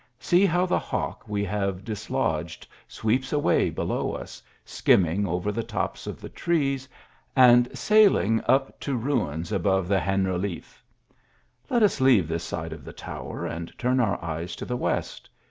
[0.17, 6.07] See how the hawk we have dislodged sweeps away below us, skimming over the tops
[6.07, 6.89] of the trees,
[7.35, 10.83] and sailing up to ruins above the Generaliffe.
[11.69, 15.29] Let us leave this side of the tower and turn our eyes to the west.